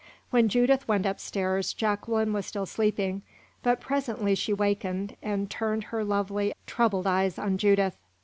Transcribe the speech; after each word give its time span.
When 0.31 0.49
Judith 0.49 0.87
went 0.87 1.05
up 1.05 1.19
stairs, 1.19 1.73
Jacqueline 1.73 2.33
was 2.33 2.47
still 2.47 2.65
sleeping, 2.65 3.21
but 3.61 3.79
presently 3.79 4.33
she 4.33 4.51
wakened, 4.51 5.15
and 5.21 5.47
turned 5.47 5.83
her 5.93 6.03
lovely, 6.03 6.55
troubled 6.65 7.05
eyes 7.05 7.37
on 7.37 7.59
Judith. 7.59 7.97